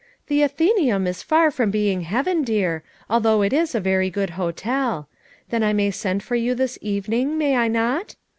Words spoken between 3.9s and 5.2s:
good hotel.